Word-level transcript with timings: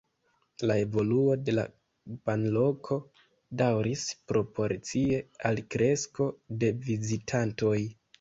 La 0.69 0.75
evoluo 0.83 1.33
de 1.49 1.53
la 1.57 1.65
banloko 2.29 2.97
daŭris 3.59 4.05
proporcie 4.31 5.21
al 5.51 5.61
kresko 5.77 6.29
de 6.65 6.73
vizitantoj. 6.89 7.77